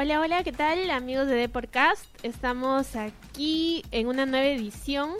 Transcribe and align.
Hola, 0.00 0.20
hola, 0.20 0.44
¿qué 0.44 0.52
tal 0.52 0.92
amigos 0.92 1.26
de 1.26 1.34
Deporcast? 1.34 2.06
Estamos 2.22 2.94
aquí 2.94 3.84
en 3.90 4.06
una 4.06 4.26
nueva 4.26 4.46
edición 4.46 5.10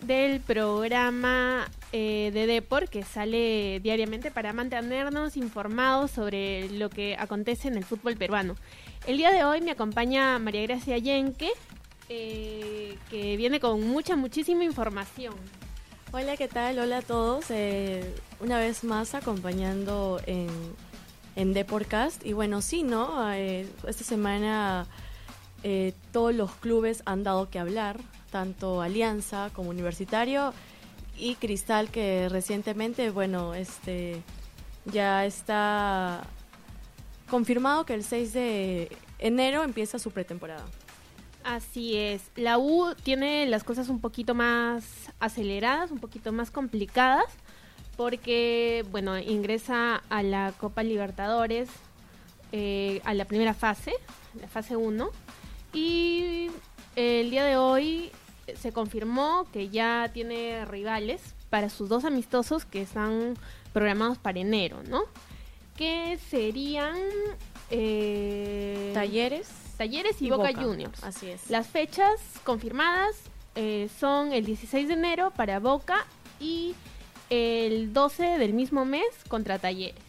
del 0.00 0.38
programa 0.38 1.68
eh, 1.90 2.30
de 2.32 2.46
Deport 2.46 2.88
que 2.88 3.02
sale 3.02 3.80
diariamente 3.80 4.30
para 4.30 4.52
mantenernos 4.52 5.36
informados 5.36 6.12
sobre 6.12 6.68
lo 6.68 6.88
que 6.88 7.16
acontece 7.18 7.66
en 7.66 7.76
el 7.76 7.84
fútbol 7.84 8.16
peruano. 8.16 8.54
El 9.08 9.16
día 9.16 9.32
de 9.32 9.42
hoy 9.42 9.60
me 9.60 9.72
acompaña 9.72 10.38
María 10.38 10.62
Gracia 10.62 10.98
Yenque, 10.98 11.50
eh, 12.08 12.96
que 13.10 13.36
viene 13.36 13.58
con 13.58 13.88
mucha, 13.88 14.14
muchísima 14.14 14.62
información. 14.62 15.34
Hola, 16.12 16.36
¿qué 16.36 16.46
tal? 16.46 16.78
Hola 16.78 16.98
a 16.98 17.02
todos. 17.02 17.46
Eh, 17.50 18.14
una 18.38 18.60
vez 18.60 18.84
más 18.84 19.16
acompañando 19.16 20.20
en 20.26 20.48
en 21.36 21.52
Deporcast. 21.52 22.24
Y 22.26 22.32
bueno, 22.32 22.62
sí, 22.62 22.82
¿no? 22.82 23.32
Eh, 23.32 23.68
esta 23.86 24.02
semana 24.02 24.86
eh, 25.62 25.92
todos 26.12 26.34
los 26.34 26.50
clubes 26.52 27.02
han 27.06 27.22
dado 27.22 27.48
que 27.50 27.58
hablar, 27.58 28.00
tanto 28.30 28.82
Alianza 28.82 29.50
como 29.52 29.70
Universitario 29.70 30.52
y 31.16 31.36
Cristal, 31.36 31.90
que 31.90 32.28
recientemente, 32.28 33.10
bueno, 33.10 33.54
este 33.54 34.22
ya 34.86 35.24
está 35.24 36.22
confirmado 37.28 37.84
que 37.86 37.94
el 37.94 38.04
6 38.04 38.32
de 38.32 38.96
enero 39.18 39.64
empieza 39.64 39.98
su 39.98 40.10
pretemporada. 40.10 40.64
Así 41.44 41.96
es. 41.96 42.22
La 42.34 42.58
U 42.58 42.94
tiene 43.02 43.46
las 43.46 43.62
cosas 43.62 43.88
un 43.88 44.00
poquito 44.00 44.34
más 44.34 44.84
aceleradas, 45.20 45.90
un 45.90 45.98
poquito 45.98 46.32
más 46.32 46.50
complicadas 46.50 47.26
porque, 47.96 48.84
bueno, 48.90 49.18
ingresa 49.18 50.02
a 50.08 50.22
la 50.22 50.52
Copa 50.58 50.82
Libertadores 50.82 51.68
eh, 52.52 53.00
a 53.04 53.14
la 53.14 53.24
primera 53.24 53.54
fase, 53.54 53.92
la 54.40 54.48
fase 54.48 54.76
1, 54.76 55.10
y 55.72 56.48
el 56.94 57.30
día 57.30 57.44
de 57.44 57.56
hoy 57.56 58.10
se 58.54 58.72
confirmó 58.72 59.46
que 59.52 59.68
ya 59.68 60.10
tiene 60.12 60.64
rivales 60.64 61.34
para 61.50 61.70
sus 61.70 61.88
dos 61.88 62.04
amistosos 62.04 62.64
que 62.64 62.82
están 62.82 63.34
programados 63.72 64.18
para 64.18 64.38
enero, 64.38 64.82
¿no? 64.88 65.02
Que 65.76 66.18
serían... 66.30 66.96
Eh, 67.70 68.92
talleres. 68.94 69.48
Talleres 69.76 70.22
y, 70.22 70.30
Boca, 70.30 70.52
Juniors. 70.54 71.02
Así 71.02 71.28
es. 71.28 71.50
Las 71.50 71.66
fechas 71.66 72.20
confirmadas 72.44 73.16
eh, 73.54 73.88
son 73.98 74.32
el 74.32 74.46
16 74.46 74.88
de 74.88 74.94
enero 74.94 75.32
para 75.36 75.58
Boca 75.58 76.06
y 76.40 76.74
el 77.30 77.92
12 77.92 78.38
del 78.38 78.52
mismo 78.54 78.84
mes 78.84 79.06
contra 79.28 79.58
Talleres. 79.58 80.00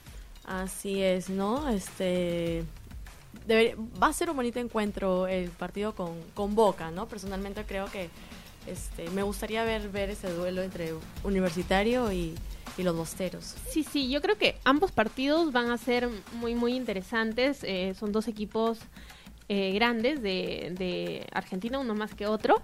Así 0.46 1.02
es, 1.02 1.30
¿no? 1.30 1.68
Este 1.70 2.64
va 3.50 4.08
a 4.08 4.14
ser 4.14 4.30
un 4.30 4.36
bonito 4.36 4.60
encuentro 4.60 5.28
el 5.28 5.50
partido 5.50 5.95
con, 5.95 6.22
con 6.34 6.56
Boca, 6.56 6.92
¿no? 6.92 7.08
Personalmente 7.08 7.64
creo 7.66 7.86
que 7.86 8.10
este, 8.66 9.10
me 9.12 9.23
gustaría 9.23 9.64
ver, 9.64 9.90
ver 9.90 10.10
ese 10.10 10.32
duelo 10.32 10.62
entre 10.62 10.94
Universitario 11.23 12.12
y, 12.12 12.36
los 12.78 12.95
Bosteros. 12.95 13.56
Sí, 13.68 13.84
sí, 13.84 14.08
yo 14.08 14.22
creo 14.22 14.38
que 14.38 14.56
ambos 14.64 14.92
partidos 14.92 15.52
van 15.52 15.72
a 15.72 15.80
ser 15.80 16.08
muy, 16.34 16.54
muy 16.54 16.76
interesantes. 16.76 17.64
Eh, 17.64 17.95
son 17.98 18.12
dos 18.12 18.28
equipos 18.28 18.78
eh, 19.50 19.72
grandes 19.72 20.22
de, 20.22 20.76
de 20.78 21.26
Argentina, 21.32 21.80
uno 21.80 21.95
más 21.95 22.14
que 22.14 22.28
otro. 22.28 22.62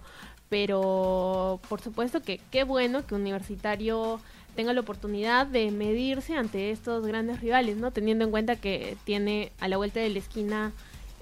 Pero 0.49 1.59
por 1.67 1.81
supuesto 1.81 2.21
que 2.21 2.39
qué 2.51 2.63
bueno 2.63 3.07
que 3.07 3.15
Universitario 3.15 4.19
tenga 4.55 4.73
la 4.73 4.81
oportunidad 4.81 5.47
de 5.47 5.71
medirse 5.71 6.35
ante 6.35 6.71
estos 6.71 7.05
grandes 7.05 7.41
rivales, 7.41 7.77
¿no? 7.77 7.91
Teniendo 7.91 8.25
en 8.25 8.31
cuenta 8.31 8.55
que 8.55 8.97
tiene 9.03 9.51
a 9.59 9.67
la 9.67 9.77
vuelta 9.77 9.99
de 9.99 10.09
la 10.09 10.19
esquina 10.19 10.71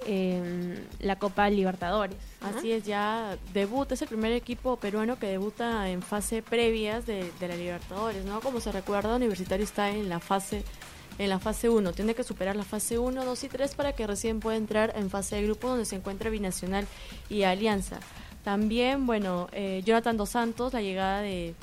em, 0.06 0.76
la 1.00 1.18
Copa 1.18 1.50
Libertadores. 1.50 2.18
Así 2.42 2.72
es, 2.72 2.86
ya 2.86 3.38
debuta, 3.54 3.94
es 3.94 4.02
el 4.02 4.08
primer 4.08 4.32
equipo 4.34 4.78
peruano 4.78 5.18
que 5.18 5.28
debuta 5.28 5.90
en 5.90 6.02
fase 6.02 6.42
previas 6.42 7.06
de, 7.06 7.32
la 7.40 7.56
Libertadores, 7.56 8.26
¿no? 8.26 8.42
Como 8.42 8.60
se 8.60 8.72
recuerda, 8.72 9.16
Universitario 9.16 9.64
está 9.64 9.90
en 9.90 10.10
la 10.10 10.20
fase 10.20 10.64
en 11.18 11.30
la 11.30 11.40
fase 11.40 11.70
1. 11.70 11.92
Tiene 11.92 12.16
que 12.16 12.24
superar 12.24 12.56
la 12.56 12.64
fase 12.64 12.98
1, 12.98 13.24
2 13.24 13.44
y 13.44 13.50
3 13.50 13.76
para 13.76 13.94
que 13.94 14.08
recién 14.08 14.40
pueda 14.40 14.58
entrar 14.58 14.94
en 14.96 15.10
fase 15.10 15.36
de 15.36 15.44
grupo 15.44 15.68
donde 15.68 15.86
se 15.86 15.98
encuentra 15.98 16.32
Binacional 16.32 16.88
y 17.30 17.44
Alianza. 17.44 18.00
También, 18.44 19.06
bueno, 19.06 19.48
eh, 19.52 19.84
Jonathan 19.86 20.18
Dos 20.18 20.30
Santos, 20.30 20.74
la 20.74 20.82
llegada 20.82 21.22
de 21.22 21.54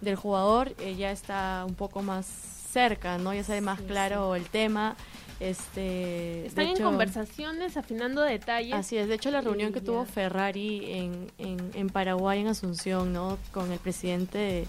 del 0.00 0.16
jugador 0.16 0.74
eh, 0.78 0.96
ya 0.96 1.10
está 1.10 1.64
un 1.66 1.74
poco 1.74 2.02
más 2.02 2.26
cerca, 2.26 3.18
¿no? 3.18 3.34
Ya 3.34 3.44
sabe 3.44 3.60
más 3.60 3.80
claro 3.80 4.34
el 4.34 4.44
tema. 4.44 4.96
Este, 5.40 6.46
Están 6.46 6.66
en 6.66 6.82
conversaciones, 6.82 7.76
afinando 7.76 8.22
detalles. 8.22 8.74
Así 8.74 8.96
es, 8.96 9.08
de 9.08 9.14
hecho 9.14 9.30
la 9.30 9.40
reunión 9.40 9.72
que 9.72 9.80
tuvo 9.80 10.04
Ferrari 10.04 10.92
en, 10.92 11.30
en, 11.74 11.88
Paraguay, 11.90 12.40
en 12.40 12.48
Asunción, 12.48 13.12
¿no? 13.12 13.38
Con 13.52 13.70
el 13.70 13.78
presidente 13.78 14.66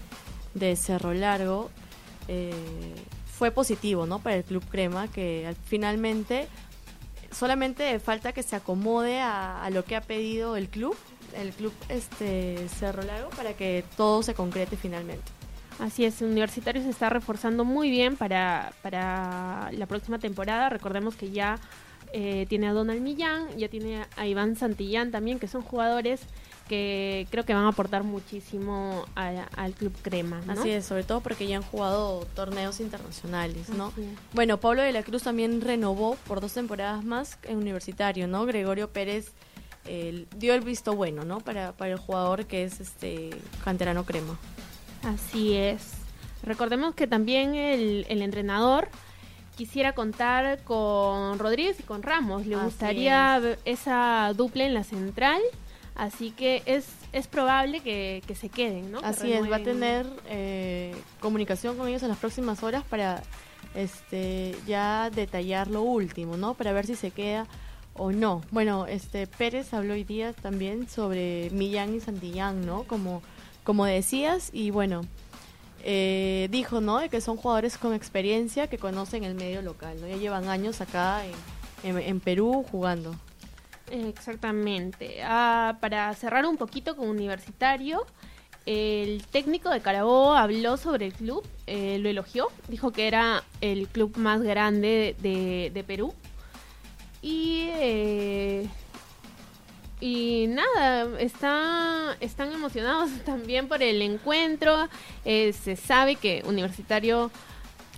de, 0.54 0.76
Cerro 0.76 1.12
Largo, 1.12 1.70
eh, 2.28 2.52
fue 3.26 3.50
positivo, 3.50 4.06
¿no? 4.06 4.20
Para 4.20 4.36
el 4.36 4.44
Club 4.44 4.62
Crema, 4.70 5.08
que 5.08 5.54
finalmente 5.64 6.46
solamente 7.32 7.98
falta 7.98 8.32
que 8.32 8.42
se 8.42 8.54
acomode 8.56 9.20
a, 9.20 9.64
a 9.64 9.70
lo 9.70 9.84
que 9.84 9.96
ha 9.96 10.00
pedido 10.00 10.56
el 10.56 10.68
club 10.68 10.96
el 11.34 11.52
club 11.52 11.72
este 11.88 12.68
Cerro 12.68 13.02
Largo 13.02 13.30
para 13.30 13.54
que 13.54 13.84
todo 13.96 14.22
se 14.22 14.34
concrete 14.34 14.76
finalmente. 14.76 15.24
Así 15.78 16.04
es, 16.04 16.20
Universitario 16.20 16.82
se 16.82 16.90
está 16.90 17.08
reforzando 17.08 17.64
muy 17.64 17.90
bien 17.90 18.16
para, 18.16 18.72
para 18.82 19.70
la 19.72 19.86
próxima 19.86 20.18
temporada. 20.18 20.68
Recordemos 20.68 21.16
que 21.16 21.30
ya 21.30 21.58
eh, 22.12 22.44
tiene 22.48 22.68
a 22.68 22.72
Donald 22.72 23.00
Millán, 23.00 23.48
ya 23.56 23.68
tiene 23.68 24.04
a 24.16 24.26
Iván 24.26 24.56
Santillán 24.56 25.10
también, 25.10 25.38
que 25.38 25.48
son 25.48 25.62
jugadores 25.62 26.20
que 26.68 27.26
creo 27.30 27.44
que 27.44 27.52
van 27.52 27.64
a 27.64 27.68
aportar 27.68 28.04
muchísimo 28.04 29.04
al 29.16 29.72
Club 29.72 29.92
Crema. 30.02 30.40
Así 30.46 30.70
es, 30.70 30.84
sobre 30.84 31.02
todo 31.02 31.20
porque 31.20 31.48
ya 31.48 31.56
han 31.56 31.62
jugado 31.64 32.26
torneos 32.34 32.78
internacionales, 32.78 33.70
¿no? 33.70 33.92
Bueno, 34.34 34.60
Pablo 34.60 34.82
de 34.82 34.92
la 34.92 35.02
Cruz 35.02 35.24
también 35.24 35.60
renovó 35.62 36.16
por 36.28 36.40
dos 36.40 36.54
temporadas 36.54 37.04
más 37.04 37.38
en 37.42 37.56
Universitario, 37.56 38.28
¿no? 38.28 38.46
Gregorio 38.46 38.90
Pérez 38.90 39.32
dio 39.84 40.54
el 40.54 40.60
visto 40.60 40.94
bueno, 40.94 41.24
¿no? 41.24 41.40
Para, 41.40 41.72
para 41.72 41.92
el 41.92 41.98
jugador 41.98 42.46
que 42.46 42.64
es 42.64 42.80
este 42.80 43.30
canterano 43.64 44.04
crema. 44.04 44.38
Así 45.02 45.54
es. 45.54 45.92
Recordemos 46.42 46.94
que 46.94 47.06
también 47.06 47.54
el, 47.54 48.06
el 48.08 48.22
entrenador 48.22 48.88
quisiera 49.56 49.92
contar 49.92 50.62
con 50.64 51.38
Rodríguez 51.38 51.78
y 51.80 51.82
con 51.82 52.02
Ramos. 52.02 52.46
Le 52.46 52.56
gustaría 52.56 53.40
esa 53.66 54.32
dupla 54.34 54.64
en 54.64 54.72
la 54.72 54.84
central. 54.84 55.42
Así 55.94 56.30
que 56.30 56.62
es, 56.64 56.86
es 57.12 57.26
probable 57.26 57.80
que, 57.80 58.22
se 58.34 58.48
queden, 58.48 58.90
¿no? 58.90 59.00
Así 59.00 59.34
es, 59.34 59.52
va 59.52 59.56
a 59.56 59.62
tener 59.62 60.06
eh, 60.30 60.96
comunicación 61.20 61.76
con 61.76 61.88
ellos 61.88 62.02
en 62.02 62.08
las 62.08 62.16
próximas 62.16 62.62
horas 62.62 62.84
para 62.84 63.22
este 63.74 64.56
ya 64.66 65.10
detallar 65.10 65.68
lo 65.68 65.82
último, 65.82 66.38
¿no? 66.38 66.54
Para 66.54 66.72
ver 66.72 66.86
si 66.86 66.94
se 66.94 67.10
queda 67.10 67.46
o 67.94 68.12
no. 68.12 68.42
Bueno, 68.50 68.86
este 68.86 69.26
Pérez 69.26 69.74
habló 69.74 69.94
hoy 69.94 70.04
día 70.04 70.32
también 70.32 70.88
sobre 70.88 71.50
Millán 71.50 71.94
y 71.94 72.00
Santillán, 72.00 72.64
¿no? 72.64 72.84
Como, 72.84 73.22
como 73.64 73.84
decías, 73.84 74.50
y 74.52 74.70
bueno, 74.70 75.02
eh, 75.82 76.48
dijo, 76.50 76.80
¿no? 76.80 76.98
De 76.98 77.08
que 77.08 77.20
son 77.20 77.36
jugadores 77.36 77.78
con 77.78 77.94
experiencia 77.94 78.68
que 78.68 78.78
conocen 78.78 79.24
el 79.24 79.34
medio 79.34 79.62
local, 79.62 80.00
¿no? 80.00 80.08
Ya 80.08 80.16
llevan 80.16 80.48
años 80.48 80.80
acá 80.80 81.22
en, 81.82 82.20
Perú 82.20 82.64
jugando. 82.70 83.14
Exactamente. 83.90 85.20
Ah, 85.24 85.78
para 85.80 86.14
cerrar 86.14 86.46
un 86.46 86.56
poquito 86.56 86.96
con 86.96 87.08
Universitario, 87.08 88.06
el 88.66 89.24
técnico 89.26 89.70
de 89.70 89.80
Carabobo 89.80 90.34
habló 90.34 90.76
sobre 90.76 91.06
el 91.06 91.14
club, 91.14 91.44
eh, 91.66 91.98
lo 91.98 92.08
elogió, 92.08 92.48
dijo 92.68 92.92
que 92.92 93.08
era 93.08 93.42
el 93.62 93.88
club 93.88 94.16
más 94.16 94.42
grande 94.42 95.16
de, 95.20 95.70
de 95.72 95.84
Perú 95.84 96.14
y, 97.22 97.68
eh, 97.72 98.66
y 100.00 100.46
nada, 100.48 101.20
está, 101.20 102.16
están 102.20 102.52
emocionados 102.52 103.10
también 103.24 103.68
por 103.68 103.82
el 103.82 104.00
encuentro. 104.02 104.88
Eh, 105.24 105.52
se 105.52 105.76
sabe 105.76 106.16
que 106.16 106.42
Universitario 106.46 107.30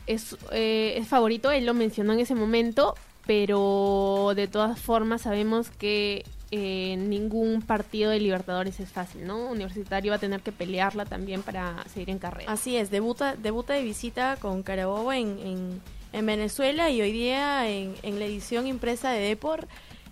es, 0.07 0.37
eh, 0.51 0.95
es 0.97 1.07
favorito, 1.07 1.51
él 1.51 1.67
lo 1.67 1.75
mencionó 1.75 2.13
en 2.13 2.21
ese 2.21 2.35
momento, 2.35 2.95
pero 3.27 4.33
de 4.35 4.49
todas 4.49 4.81
formas 4.81 5.23
sabemos 5.23 5.71
que 5.71 6.25
ningún 6.51 7.63
partido 7.63 8.11
de 8.11 8.21
Libertadores 8.21 8.79
es 8.79 8.91
fácil, 8.91 9.27
¿no? 9.27 9.47
Universitario 9.47 10.11
va 10.11 10.17
a 10.17 10.21
tener 10.21 10.43
que 10.43 10.53
pelearla 10.53 11.07
también 11.07 11.43
para 11.43 11.83
seguir 11.89 12.11
en 12.11 12.19
carrera. 12.19 12.53
Así 12.53 12.77
es, 12.77 12.91
debuta, 12.91 13.37
debuta 13.37 13.73
de 13.73 13.83
visita 13.83 14.37
con 14.39 14.63
Carabobo 14.63 15.15
en 15.15 15.39
en 15.39 15.81
Venezuela 16.13 16.91
y 16.91 17.01
hoy 17.01 17.13
día 17.13 17.69
en, 17.69 17.95
la 18.03 18.25
edición 18.25 18.67
impresa 18.67 19.11
de 19.11 19.21
Depor 19.21 19.67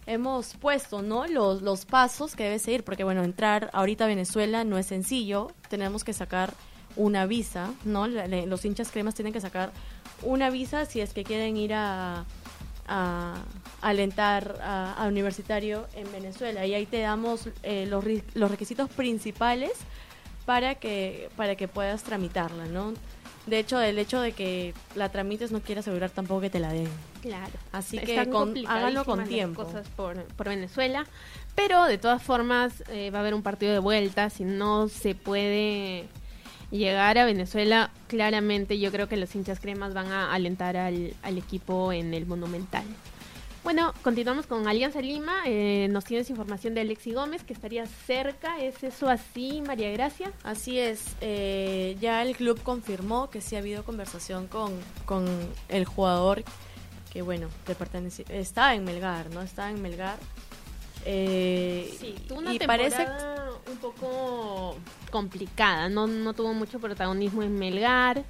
hemos 0.06 0.56
puesto 0.56 1.02
no 1.02 1.26
los, 1.26 1.62
los 1.62 1.84
pasos 1.84 2.34
que 2.34 2.44
debe 2.44 2.58
seguir, 2.58 2.84
porque 2.84 3.04
bueno, 3.04 3.22
entrar 3.22 3.70
ahorita 3.72 4.04
a 4.04 4.08
Venezuela 4.08 4.64
no 4.64 4.78
es 4.78 4.86
sencillo, 4.86 5.52
tenemos 5.68 6.02
que 6.02 6.12
sacar 6.12 6.54
una 6.96 7.26
visa, 7.26 7.72
¿no? 7.84 8.06
los 8.06 8.64
hinchas 8.64 8.90
cremas 8.90 9.14
tienen 9.14 9.32
que 9.32 9.40
sacar 9.40 9.72
una 10.22 10.50
visa 10.50 10.84
si 10.86 11.00
es 11.00 11.12
que 11.12 11.22
quieren 11.22 11.56
ir 11.56 11.74
a, 11.74 12.24
a, 12.88 13.34
alentar 13.80 14.58
a, 14.62 15.06
Universitario 15.06 15.86
en 15.94 16.10
Venezuela. 16.12 16.66
Y 16.66 16.74
ahí 16.74 16.86
te 16.86 17.00
damos 17.00 17.48
eh, 17.62 17.86
los, 17.86 18.04
los 18.34 18.50
requisitos 18.50 18.90
principales 18.90 19.72
para 20.44 20.74
que, 20.74 21.30
para 21.36 21.54
que 21.54 21.68
puedas 21.68 22.02
tramitarla, 22.02 22.66
¿no? 22.66 22.92
De 23.46 23.58
hecho, 23.58 23.80
el 23.80 23.98
hecho 23.98 24.20
de 24.20 24.32
que 24.32 24.74
la 24.94 25.08
tramites 25.08 25.50
no 25.50 25.60
quiere 25.60 25.80
asegurar 25.80 26.10
tampoco 26.10 26.42
que 26.42 26.50
te 26.50 26.60
la 26.60 26.72
den. 26.72 26.88
Claro. 27.22 27.52
Así 27.72 27.98
que 27.98 28.28
con, 28.28 28.54
háganlo 28.66 29.04
con 29.04 29.24
tiempo. 29.24 29.64
cosas 29.64 29.86
por, 29.96 30.22
por, 30.24 30.48
Venezuela. 30.48 31.06
Pero 31.54 31.84
de 31.84 31.98
todas 31.98 32.22
formas 32.22 32.84
eh, 32.88 33.10
va 33.10 33.18
a 33.18 33.20
haber 33.22 33.34
un 33.34 33.42
partido 33.42 33.72
de 33.72 33.78
vuelta. 33.78 34.30
Si 34.30 34.44
no 34.44 34.88
se 34.88 35.14
puede 35.14 36.06
llegar 36.70 37.18
a 37.18 37.24
Venezuela, 37.24 37.90
claramente 38.06 38.78
yo 38.78 38.92
creo 38.92 39.08
que 39.08 39.16
los 39.16 39.34
hinchas 39.34 39.58
cremas 39.58 39.94
van 39.94 40.12
a 40.12 40.32
alentar 40.32 40.76
al, 40.76 41.14
al 41.22 41.38
equipo 41.38 41.92
en 41.92 42.14
el 42.14 42.26
Monumental. 42.26 42.84
Bueno, 43.62 43.92
continuamos 44.02 44.46
con 44.46 44.66
Alianza 44.66 45.02
Lima. 45.02 45.42
Eh, 45.44 45.88
nos 45.90 46.04
tienes 46.04 46.30
información 46.30 46.74
de 46.74 46.80
Alexi 46.80 47.12
Gómez, 47.12 47.44
que 47.44 47.52
estaría 47.52 47.84
cerca. 47.86 48.58
¿Es 48.58 48.82
eso 48.82 49.08
así, 49.08 49.62
María 49.66 49.90
Gracia? 49.90 50.32
Así 50.42 50.78
es. 50.78 51.14
Eh, 51.20 51.96
ya 52.00 52.22
el 52.22 52.34
club 52.36 52.62
confirmó 52.62 53.28
que 53.28 53.42
sí 53.42 53.56
ha 53.56 53.58
habido 53.58 53.84
conversación 53.84 54.46
con, 54.46 54.72
con 55.04 55.26
el 55.68 55.84
jugador 55.84 56.42
que, 57.12 57.20
bueno, 57.20 57.48
que 57.66 57.74
pertenece, 57.74 58.24
está 58.28 58.74
en 58.74 58.84
Melgar, 58.84 59.30
¿no? 59.30 59.42
Está 59.42 59.68
en 59.68 59.82
Melgar. 59.82 60.18
Eh, 61.04 61.94
sí, 61.98 62.14
tuvo 62.28 62.38
una 62.38 62.54
y 62.54 62.58
parece 62.60 63.06
un 63.70 63.76
poco 63.76 64.76
complicada. 65.10 65.90
No, 65.90 66.06
no 66.06 66.32
tuvo 66.32 66.54
mucho 66.54 66.80
protagonismo 66.80 67.42
en 67.42 67.58
Melgar. 67.58 68.24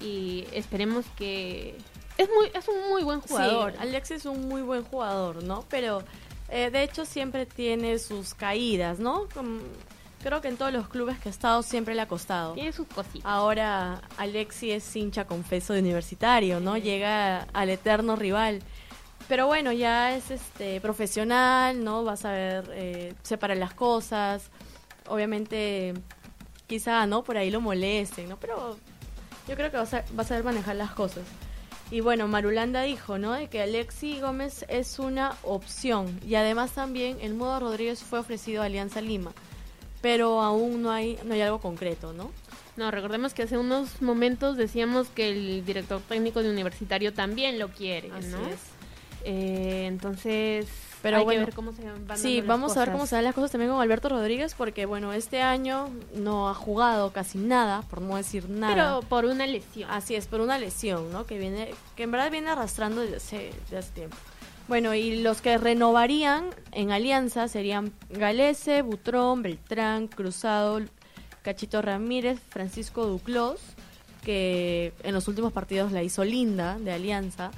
Y 0.00 0.44
esperemos 0.52 1.06
que 1.16 1.78
es 2.18 2.28
muy 2.28 2.50
es 2.54 2.68
un 2.68 2.88
muy 2.88 3.02
buen 3.02 3.20
jugador. 3.20 3.72
Sí, 3.72 3.78
Alex 3.80 4.10
es 4.12 4.26
un 4.26 4.48
muy 4.48 4.62
buen 4.62 4.84
jugador, 4.84 5.42
¿no? 5.42 5.64
Pero 5.68 6.02
eh, 6.48 6.70
de 6.70 6.82
hecho 6.82 7.04
siempre 7.04 7.46
tiene 7.46 7.98
sus 7.98 8.34
caídas, 8.34 8.98
¿no? 8.98 9.26
creo 10.22 10.40
que 10.40 10.48
en 10.48 10.56
todos 10.56 10.72
los 10.72 10.88
clubes 10.88 11.18
que 11.18 11.28
ha 11.28 11.30
estado 11.30 11.62
siempre 11.62 11.94
le 11.94 12.00
ha 12.00 12.08
costado. 12.08 12.54
Tiene 12.54 12.72
sus 12.72 12.86
cositas. 12.88 13.30
Ahora 13.30 14.00
Alexi 14.16 14.70
es 14.70 14.96
hincha 14.96 15.26
confeso 15.26 15.74
de 15.74 15.80
universitario, 15.80 16.60
¿no? 16.60 16.78
Llega 16.78 17.46
al 17.52 17.68
eterno 17.68 18.16
rival. 18.16 18.62
Pero 19.28 19.46
bueno, 19.46 19.70
ya 19.72 20.16
es 20.16 20.30
este 20.30 20.80
profesional, 20.80 21.84
¿no? 21.84 22.04
Va 22.04 22.12
a 22.12 22.16
saber 22.16 22.70
eh, 22.72 23.14
separar 23.22 23.58
las 23.58 23.74
cosas. 23.74 24.50
Obviamente, 25.08 25.92
quizá, 26.66 27.06
¿no? 27.06 27.22
Por 27.22 27.36
ahí 27.36 27.50
lo 27.50 27.60
molesten, 27.60 28.30
¿no? 28.30 28.38
Pero 28.38 28.78
yo 29.46 29.56
creo 29.56 29.70
que 29.70 29.76
va 29.76 29.82
a 29.82 30.24
saber 30.24 30.42
manejar 30.42 30.76
las 30.76 30.92
cosas. 30.92 31.24
Y 31.90 32.00
bueno, 32.00 32.26
Marulanda 32.28 32.82
dijo, 32.82 33.18
¿no? 33.18 33.32
De 33.32 33.48
que 33.48 33.62
Alexi 33.62 34.20
Gómez 34.20 34.64
es 34.68 34.98
una 34.98 35.36
opción. 35.42 36.18
Y 36.26 36.34
además 36.34 36.72
también 36.72 37.18
el 37.20 37.34
Mudo 37.34 37.60
Rodríguez 37.60 38.02
fue 38.02 38.18
ofrecido 38.18 38.62
a 38.62 38.66
Alianza 38.66 39.00
Lima. 39.00 39.32
Pero 40.00 40.42
aún 40.42 40.82
no 40.82 40.90
hay, 40.90 41.18
no 41.24 41.34
hay 41.34 41.40
algo 41.42 41.60
concreto, 41.60 42.12
¿no? 42.12 42.30
No, 42.76 42.90
recordemos 42.90 43.34
que 43.34 43.44
hace 43.44 43.56
unos 43.56 44.02
momentos 44.02 44.56
decíamos 44.56 45.08
que 45.08 45.28
el 45.30 45.64
director 45.64 46.00
técnico 46.00 46.42
de 46.42 46.50
Universitario 46.50 47.12
también 47.12 47.58
lo 47.58 47.68
quiere, 47.68 48.10
Así 48.10 48.34
Es. 48.50 48.60
Eh, 49.24 49.86
entonces, 49.86 50.66
pero 51.04 51.18
Hay 51.18 51.24
bueno, 51.24 51.40
que 51.40 51.44
ver 51.44 51.54
cómo 51.54 51.72
se 51.74 51.84
van 51.84 52.16
Sí, 52.16 52.40
vamos 52.40 52.78
a 52.78 52.80
ver 52.80 52.90
cómo 52.90 53.04
se 53.04 53.14
dan 53.14 53.24
las 53.24 53.34
cosas 53.34 53.50
también 53.50 53.70
con 53.70 53.78
Alberto 53.82 54.08
Rodríguez, 54.08 54.54
porque 54.56 54.86
bueno, 54.86 55.12
este 55.12 55.42
año 55.42 55.90
no 56.14 56.48
ha 56.48 56.54
jugado 56.54 57.12
casi 57.12 57.36
nada, 57.36 57.82
por 57.82 58.00
no 58.00 58.16
decir 58.16 58.48
nada. 58.48 58.74
Pero 58.74 59.00
por 59.06 59.26
una 59.26 59.46
lesión. 59.46 59.90
Así 59.90 60.14
es, 60.14 60.26
por 60.26 60.40
una 60.40 60.56
lesión, 60.56 61.12
¿no? 61.12 61.26
Que 61.26 61.36
viene, 61.36 61.74
que 61.94 62.04
en 62.04 62.10
verdad 62.10 62.30
viene 62.30 62.48
arrastrando 62.48 63.02
desde 63.02 63.16
hace, 63.16 63.50
hace 63.76 63.92
tiempo. 63.92 64.16
Bueno, 64.66 64.94
y 64.94 65.20
los 65.20 65.42
que 65.42 65.58
renovarían 65.58 66.46
en 66.72 66.90
alianza 66.90 67.48
serían 67.48 67.92
Galese, 68.08 68.80
Butrón, 68.80 69.42
Beltrán, 69.42 70.08
Cruzado, 70.08 70.80
Cachito 71.42 71.82
Ramírez, 71.82 72.40
Francisco 72.48 73.04
Duclos, 73.04 73.60
que 74.24 74.94
en 75.02 75.12
los 75.12 75.28
últimos 75.28 75.52
partidos 75.52 75.92
la 75.92 76.02
hizo 76.02 76.24
linda 76.24 76.78
de 76.78 76.92
alianza, 76.92 77.50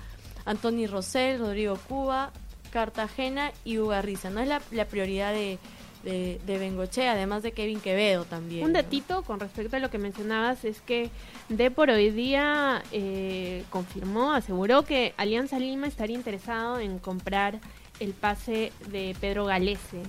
Antoni 0.46 0.88
Rosell, 0.88 1.38
Rodrigo 1.38 1.78
Cuba, 1.88 2.32
Cartagena 2.70 3.52
y 3.64 3.78
Ugarriza. 3.78 4.30
No 4.30 4.40
es 4.40 4.48
la, 4.48 4.84
prioridad 4.86 5.32
de, 5.32 5.58
de, 6.04 6.58
Bengoche, 6.58 7.08
además 7.08 7.42
de 7.42 7.52
Kevin 7.52 7.80
Quevedo 7.80 8.24
también. 8.24 8.64
Un 8.64 8.72
datito 8.72 9.22
con 9.22 9.40
respecto 9.40 9.76
a 9.76 9.80
lo 9.80 9.90
que 9.90 9.98
mencionabas 9.98 10.64
es 10.64 10.80
que 10.80 11.10
de 11.48 11.70
por 11.70 11.90
hoy 11.90 12.10
día 12.10 12.82
eh, 12.92 13.64
confirmó, 13.70 14.32
aseguró 14.32 14.84
que 14.84 15.14
Alianza 15.16 15.58
Lima 15.58 15.86
estaría 15.86 16.16
interesado 16.16 16.78
en 16.78 16.98
comprar 16.98 17.58
el 18.00 18.12
pase 18.12 18.72
de 18.88 19.16
Pedro 19.20 19.46
Galese. 19.46 20.02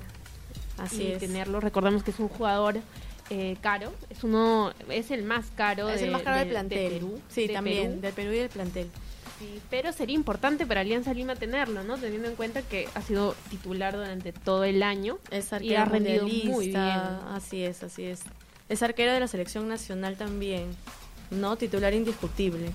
Así 0.78 1.14
y 1.16 1.18
tenerlo. 1.18 1.60
Recordemos 1.60 2.04
que 2.04 2.12
es 2.12 2.20
un 2.20 2.28
jugador 2.28 2.78
eh, 3.32 3.58
caro, 3.62 3.92
es 4.10 4.24
uno, 4.24 4.72
es 4.90 5.10
el 5.10 5.24
más 5.24 5.48
caro, 5.56 5.90
es 5.90 6.02
el 6.02 6.12
más 6.12 6.22
caro 6.22 6.38
del 6.38 6.50
plantel. 6.50 6.92
Perú, 6.94 7.20
sí, 7.30 7.50
también 7.50 8.00
del 8.00 8.14
Perú 8.14 8.32
y 8.32 8.38
del 8.38 8.50
plantel 8.50 8.90
pero 9.70 9.92
sería 9.92 10.16
importante 10.16 10.66
para 10.66 10.82
Alianza 10.82 11.14
Lima 11.14 11.36
tenerlo, 11.36 11.84
¿no? 11.84 11.98
Teniendo 11.98 12.28
en 12.28 12.36
cuenta 12.36 12.62
que 12.62 12.88
ha 12.96 13.02
sido 13.02 13.36
titular 13.50 13.96
durante 13.96 14.34
todo 14.34 14.64
el 14.64 14.84
año 14.84 15.20
es 15.32 15.52
y 15.62 15.76
ha 15.76 15.86
rendido 15.86 16.28
muy 16.28 16.68
bien. 16.68 16.78
Así 16.78 17.64
es, 17.64 17.84
así 17.84 18.04
es. 18.04 18.22
Es 18.70 18.84
arquero 18.84 19.14
de 19.14 19.20
la 19.20 19.28
selección 19.28 19.68
nacional 19.68 20.18
también, 20.18 20.66
¿no? 21.32 21.56
Titular 21.56 21.94
indiscutible. 21.94 22.72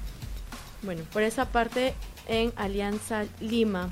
Bueno, 0.82 1.02
por 1.12 1.22
esa 1.22 1.46
parte 1.46 1.94
en 2.28 2.52
Alianza 2.56 3.24
Lima. 3.40 3.90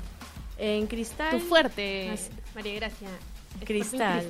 En 0.57 0.87
Cristal. 0.87 1.31
Tu 1.31 1.39
fuerte, 1.39 2.15
María 2.53 2.75
Gracia. 2.75 3.07
Cristal. 3.65 4.25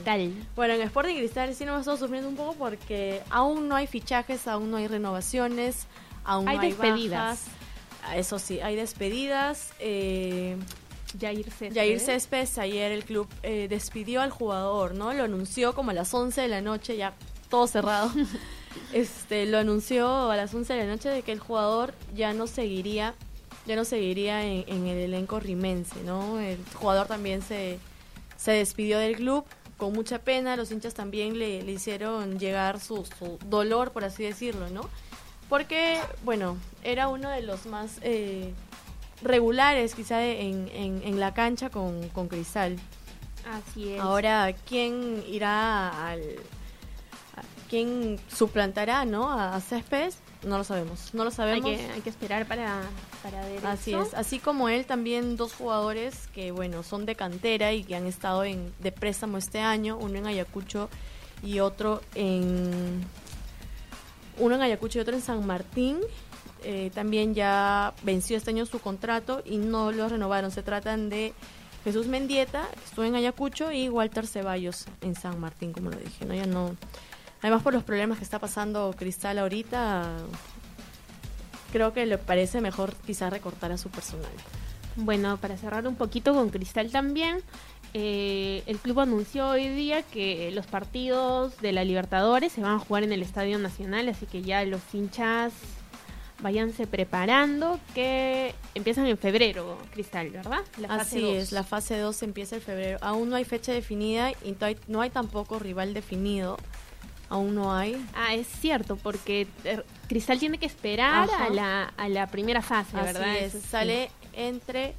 Bueno, 0.55 0.73
en 0.73 0.81
Sporting 0.81 1.15
Cristal 1.15 1.53
sí 1.53 1.65
nos 1.65 1.81
estamos 1.81 1.99
sufriendo 1.99 2.27
un 2.27 2.35
poco 2.35 2.55
porque 2.55 3.21
aún 3.29 3.67
no 3.67 3.75
hay 3.75 3.87
fichajes, 3.87 4.47
aún 4.47 4.71
no 4.71 4.77
hay 4.77 4.87
renovaciones, 4.87 5.85
aún 6.23 6.47
hay 6.47 6.55
no 6.55 6.61
hay 6.63 6.69
despedidas. 6.69 7.45
Eso 8.15 8.39
sí, 8.39 8.59
hay 8.59 8.75
despedidas. 8.75 9.69
Eh, 9.79 10.57
Jair 11.19 11.45
Céspedes. 11.45 11.73
Jair 11.73 11.99
Céspedes, 11.99 12.57
ayer 12.57 12.91
el 12.91 13.03
club 13.03 13.27
eh, 13.43 13.67
despidió 13.69 14.21
al 14.21 14.31
jugador, 14.31 14.95
¿no? 14.95 15.13
Lo 15.13 15.23
anunció 15.23 15.73
como 15.73 15.91
a 15.91 15.93
las 15.93 16.13
11 16.13 16.41
de 16.41 16.47
la 16.47 16.61
noche, 16.61 16.95
ya 16.97 17.13
todo 17.49 17.67
cerrado. 17.67 18.11
este, 18.93 19.45
lo 19.45 19.57
anunció 19.57 20.31
a 20.31 20.35
las 20.35 20.53
11 20.53 20.73
de 20.73 20.79
la 20.85 20.91
noche 20.91 21.09
de 21.09 21.21
que 21.21 21.31
el 21.31 21.39
jugador 21.39 21.93
ya 22.15 22.33
no 22.33 22.47
seguiría, 22.47 23.15
ya 23.65 23.75
no 23.75 23.85
seguiría 23.85 24.45
en, 24.45 24.87
el 24.87 24.97
elenco 24.97 25.39
rimense, 25.39 26.01
¿no? 26.03 26.39
El 26.39 26.59
jugador 26.73 27.07
también 27.07 27.41
se, 27.41 27.79
se 28.37 28.51
despidió 28.51 28.97
del 28.97 29.17
club 29.17 29.45
con 29.77 29.93
mucha 29.93 30.19
pena, 30.19 30.55
los 30.55 30.71
hinchas 30.71 30.93
también 30.93 31.39
le, 31.39 31.63
le 31.63 31.71
hicieron 31.71 32.37
llegar 32.37 32.79
su, 32.79 33.03
su 33.17 33.39
dolor, 33.47 33.91
por 33.91 34.05
así 34.05 34.23
decirlo, 34.23 34.69
¿no? 34.69 34.87
Porque, 35.51 35.99
bueno, 36.23 36.55
era 36.81 37.09
uno 37.09 37.29
de 37.29 37.41
los 37.41 37.65
más 37.65 37.99
eh, 38.03 38.53
regulares 39.21 39.93
quizá 39.95 40.23
en, 40.25 40.69
en, 40.73 41.19
la 41.19 41.33
cancha 41.33 41.69
con, 41.69 42.07
con, 42.07 42.29
Cristal. 42.29 42.77
Así 43.45 43.91
es. 43.91 43.99
Ahora, 43.99 44.55
¿quién 44.65 45.21
irá 45.27 46.07
al... 46.07 46.21
¿Quién 47.69 48.17
suplantará, 48.33 49.03
no? 49.03 49.29
A, 49.29 49.59
Céspedes, 49.59 50.19
no 50.43 50.57
lo 50.57 50.63
sabemos, 50.63 51.13
no 51.13 51.25
lo 51.25 51.31
sabemos. 51.31 51.69
Hay 51.69 51.75
que, 51.75 51.91
hay 51.91 51.99
que 52.01 52.09
esperar 52.09 52.45
para, 52.45 52.83
para 53.21 53.45
ver 53.45 53.67
Así 53.67 53.93
es, 53.93 54.13
así 54.13 54.39
como 54.39 54.69
él 54.69 54.85
también 54.85 55.35
dos 55.35 55.53
jugadores 55.53 56.29
que, 56.33 56.51
bueno, 56.51 56.81
son 56.81 57.05
de 57.05 57.15
cantera 57.15 57.73
y 57.73 57.83
que 57.83 57.97
han 57.97 58.07
estado 58.07 58.45
en, 58.45 58.73
de 58.79 58.93
préstamo 58.93 59.37
este 59.37 59.59
año, 59.59 59.97
uno 59.97 60.17
en 60.17 60.27
Ayacucho 60.27 60.87
y 61.43 61.59
otro 61.59 62.01
en 62.15 63.05
uno 64.37 64.55
en 64.55 64.61
Ayacucho 64.61 64.99
y 64.99 65.01
otro 65.01 65.15
en 65.15 65.21
San 65.21 65.45
Martín. 65.45 65.97
Eh, 66.63 66.91
también 66.93 67.33
ya 67.33 67.93
venció 68.03 68.37
este 68.37 68.51
año 68.51 68.65
su 68.65 68.79
contrato 68.79 69.41
y 69.45 69.57
no 69.57 69.91
lo 69.91 70.07
renovaron. 70.09 70.51
Se 70.51 70.63
tratan 70.63 71.09
de 71.09 71.33
Jesús 71.83 72.07
Mendieta, 72.07 72.67
que 72.73 72.85
estuvo 72.85 73.05
en 73.05 73.15
Ayacucho, 73.15 73.71
y 73.71 73.89
Walter 73.89 74.27
Ceballos 74.27 74.85
en 75.01 75.15
San 75.15 75.39
Martín, 75.39 75.73
como 75.73 75.89
lo 75.89 75.97
dije. 75.97 76.25
¿no? 76.25 76.45
No. 76.45 76.75
Además, 77.41 77.63
por 77.63 77.73
los 77.73 77.83
problemas 77.83 78.19
que 78.19 78.23
está 78.23 78.37
pasando 78.37 78.93
Cristal 78.97 79.39
ahorita, 79.39 80.17
creo 81.71 81.93
que 81.93 82.05
le 82.05 82.17
parece 82.19 82.61
mejor 82.61 82.93
quizás 83.05 83.31
recortar 83.31 83.71
a 83.71 83.77
su 83.77 83.89
personal. 83.89 84.31
Bueno, 84.95 85.37
para 85.37 85.57
cerrar 85.57 85.87
un 85.87 85.95
poquito 85.95 86.33
con 86.33 86.49
Cristal 86.49 86.91
también, 86.91 87.39
eh, 87.93 88.63
el 88.67 88.77
club 88.77 89.01
anunció 89.01 89.49
hoy 89.49 89.67
día 89.69 90.01
que 90.01 90.51
los 90.51 90.65
partidos 90.65 91.59
de 91.59 91.73
la 91.73 91.83
Libertadores 91.83 92.53
se 92.53 92.61
van 92.61 92.75
a 92.75 92.79
jugar 92.79 93.03
en 93.03 93.11
el 93.11 93.21
Estadio 93.21 93.59
Nacional, 93.59 94.07
así 94.07 94.25
que 94.25 94.41
ya 94.41 94.63
los 94.63 94.81
hinchas 94.93 95.53
váyanse 96.41 96.87
preparando, 96.87 97.79
que 97.93 98.55
empiezan 98.75 99.07
en 99.07 99.17
febrero, 99.17 99.77
Cristal, 99.91 100.29
¿verdad? 100.29 100.61
así 100.89 101.29
es, 101.29 101.51
la 101.51 101.63
fase 101.63 101.97
2 101.97 102.23
empieza 102.23 102.55
en 102.55 102.61
febrero. 102.61 102.97
Aún 103.01 103.29
no 103.29 103.35
hay 103.35 103.45
fecha 103.45 103.71
definida 103.71 104.31
y 104.31 104.55
no 104.87 105.01
hay, 105.01 105.09
tampoco 105.09 105.59
rival 105.59 105.93
definido. 105.93 106.57
Aún 107.29 107.55
no 107.55 107.73
hay. 107.73 108.03
Ah, 108.13 108.33
es 108.33 108.47
cierto, 108.47 108.97
porque 108.97 109.47
eh, 109.63 109.83
Cristal 110.09 110.39
tiene 110.39 110.57
que 110.57 110.65
esperar 110.65 111.29
a 111.29 111.49
la, 111.49 111.93
a 111.95 112.09
la 112.09 112.27
primera 112.27 112.61
fase, 112.61 112.97
¿verdad? 112.97 113.49
sale 113.69 114.11
entre 114.33 114.93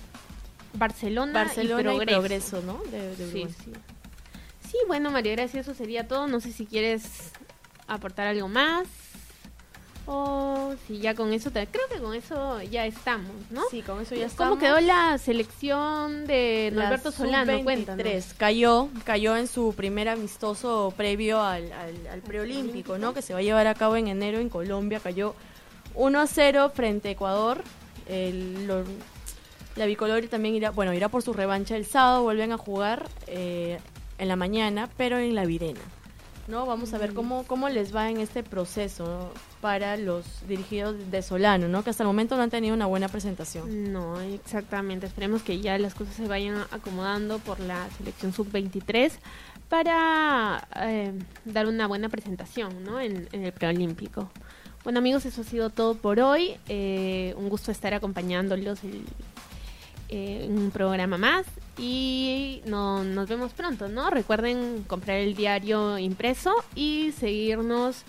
Barcelona, 0.74 1.32
Barcelona 1.44 1.92
y 1.92 1.96
y 2.02 2.06
Progreso. 2.06 2.60
Progreso, 2.60 2.62
¿no? 2.62 2.82
De, 2.90 3.16
de 3.16 3.30
Sí, 3.32 3.46
sí. 3.64 3.72
Sí, 4.70 4.76
bueno, 4.86 5.10
María 5.10 5.32
Gracia, 5.32 5.60
eso 5.60 5.74
sería 5.74 6.08
todo. 6.08 6.26
No 6.28 6.40
sé 6.40 6.50
si 6.52 6.64
quieres 6.66 7.02
aportar 7.86 8.26
algo 8.26 8.48
más. 8.48 8.86
O 10.04 10.74
si 10.88 10.98
ya 10.98 11.14
con 11.14 11.32
eso, 11.32 11.52
te... 11.52 11.64
creo 11.68 11.86
que 11.88 11.98
con 11.98 12.12
eso 12.14 12.60
ya 12.62 12.86
estamos, 12.86 13.30
¿no? 13.50 13.62
Sí, 13.70 13.82
con 13.82 14.00
eso 14.02 14.16
ya 14.16 14.22
¿Cómo 14.36 14.54
estamos. 14.54 14.58
quedó 14.58 14.80
la 14.80 15.16
selección 15.18 16.26
de 16.26 16.72
Norberto 16.74 17.12
Solano? 17.12 17.52
sub-23 17.52 17.62
Cuéntanos. 17.64 18.34
Cayó, 18.36 18.88
cayó 19.04 19.36
en 19.36 19.46
su 19.46 19.74
primer 19.76 20.08
amistoso 20.08 20.92
previo 20.96 21.40
al, 21.40 21.70
al, 21.72 22.06
al 22.08 22.20
preolímpico, 22.20 22.98
¿no? 22.98 23.14
Que 23.14 23.22
se 23.22 23.32
va 23.32 23.38
a 23.38 23.42
llevar 23.42 23.68
a 23.68 23.74
cabo 23.76 23.94
en 23.94 24.08
enero 24.08 24.40
en 24.40 24.48
Colombia. 24.48 24.98
Cayó 24.98 25.36
1 25.94 26.18
a 26.20 26.26
0 26.26 26.72
frente 26.74 27.08
a 27.08 27.12
Ecuador. 27.12 27.62
El- 28.08 28.66
lo- 28.66 28.82
la 29.76 29.86
bicolor 29.86 30.24
también 30.28 30.54
irá, 30.54 30.70
bueno, 30.70 30.92
irá 30.92 31.08
por 31.08 31.22
su 31.22 31.32
revancha 31.32 31.76
el 31.76 31.86
sábado. 31.86 32.22
Vuelven 32.22 32.52
a 32.52 32.58
jugar 32.58 33.08
eh, 33.26 33.78
en 34.18 34.28
la 34.28 34.36
mañana, 34.36 34.88
pero 34.96 35.18
en 35.18 35.34
la 35.34 35.44
Virena. 35.46 35.80
¿no? 36.48 36.66
Vamos 36.66 36.92
a 36.92 36.98
ver 36.98 37.14
cómo, 37.14 37.44
cómo 37.44 37.68
les 37.68 37.94
va 37.94 38.10
en 38.10 38.18
este 38.18 38.42
proceso 38.42 39.04
¿no? 39.06 39.28
para 39.60 39.96
los 39.96 40.24
dirigidos 40.48 40.96
de 41.10 41.22
Solano, 41.22 41.68
¿no? 41.68 41.84
Que 41.84 41.90
hasta 41.90 42.02
el 42.02 42.08
momento 42.08 42.36
no 42.36 42.42
han 42.42 42.50
tenido 42.50 42.74
una 42.74 42.86
buena 42.86 43.08
presentación. 43.08 43.92
No, 43.92 44.20
exactamente. 44.20 45.06
Esperemos 45.06 45.42
que 45.42 45.60
ya 45.60 45.78
las 45.78 45.94
cosas 45.94 46.14
se 46.14 46.26
vayan 46.26 46.56
acomodando 46.72 47.38
por 47.38 47.60
la 47.60 47.88
selección 47.96 48.32
sub-23 48.32 49.12
para 49.68 50.68
eh, 50.80 51.12
dar 51.44 51.66
una 51.66 51.86
buena 51.86 52.08
presentación 52.08 52.84
¿no? 52.84 53.00
en, 53.00 53.28
en 53.32 53.44
el 53.44 53.52
preolímpico. 53.52 54.28
Bueno 54.84 54.98
amigos, 54.98 55.24
eso 55.26 55.42
ha 55.42 55.44
sido 55.44 55.70
todo 55.70 55.94
por 55.94 56.18
hoy. 56.20 56.56
Eh, 56.68 57.34
un 57.38 57.48
gusto 57.48 57.70
estar 57.70 57.94
acompañándolos 57.94 58.82
el- 58.84 59.04
eh, 60.14 60.46
un 60.46 60.70
programa 60.70 61.16
más 61.16 61.46
y 61.78 62.60
no, 62.66 63.02
nos 63.02 63.30
vemos 63.30 63.54
pronto, 63.54 63.88
¿no? 63.88 64.10
Recuerden 64.10 64.84
comprar 64.86 65.16
el 65.16 65.34
diario 65.34 65.96
impreso 65.96 66.52
y 66.74 67.12
seguirnos 67.12 68.02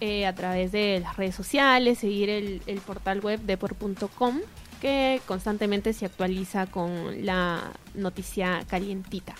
eh, 0.00 0.24
a 0.24 0.34
través 0.34 0.72
de 0.72 1.00
las 1.00 1.18
redes 1.18 1.34
sociales, 1.34 1.98
seguir 1.98 2.30
el, 2.30 2.62
el 2.66 2.78
portal 2.80 3.20
web 3.20 3.38
depor.com 3.40 4.40
que 4.80 5.20
constantemente 5.26 5.92
se 5.92 6.06
actualiza 6.06 6.64
con 6.68 7.26
la 7.26 7.70
noticia 7.92 8.64
calientita. 8.70 9.34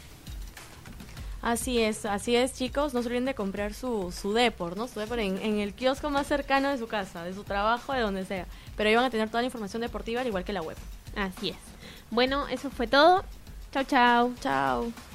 Así 1.41 1.81
es, 1.81 2.05
así 2.05 2.37
es, 2.37 2.53
chicos. 2.53 2.93
No 2.93 3.01
se 3.01 3.09
olviden 3.09 3.25
de 3.25 3.35
comprar 3.35 3.73
su, 3.73 4.13
su 4.13 4.35
Depor, 4.35 4.77
¿no? 4.77 4.87
Su 4.87 5.01
Depor 5.01 5.19
en, 5.19 5.39
en 5.39 5.61
el 5.61 5.73
kiosco 5.73 6.11
más 6.11 6.27
cercano 6.27 6.69
de 6.69 6.77
su 6.77 6.89
casa, 6.89 7.25
de 7.25 7.33
su 7.33 7.43
trabajo, 7.43 7.95
de 7.95 8.01
donde 8.01 8.27
sea. 8.27 8.47
Pero 8.77 8.91
ahí 8.91 8.97
van 8.97 9.07
a 9.07 9.11
tener 9.11 9.29
toda 9.31 9.41
la 9.41 9.47
información 9.47 9.81
deportiva, 9.81 10.21
al 10.21 10.27
igual 10.27 10.45
que 10.45 10.53
la 10.53 10.61
web. 10.61 10.77
Así 11.17 11.49
es. 11.49 11.72
Bueno, 12.13 12.47
eso 12.49 12.69
fue 12.71 12.87
todo. 12.87 13.25
Chao, 13.73 13.85
chao. 13.85 14.33
Chao. 14.41 15.12